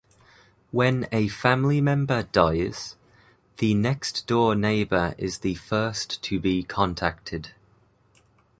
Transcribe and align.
When 0.71 1.07
a 1.11 1.27
family 1.27 1.79
member 1.79 2.23
dies, 2.23 2.95
the 3.57 3.75
next-door 3.75 4.55
neighbor 4.55 5.13
is 5.19 5.37
the 5.37 5.53
first 5.53 6.23
to 6.23 6.39
be 6.39 6.63
contacted. 6.63 7.51